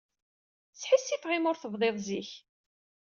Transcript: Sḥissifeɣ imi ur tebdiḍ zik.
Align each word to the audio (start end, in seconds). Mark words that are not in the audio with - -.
Sḥissifeɣ 0.81 1.31
imi 1.37 1.47
ur 1.49 1.57
tebdiḍ 1.57 1.95
zik. 2.07 2.31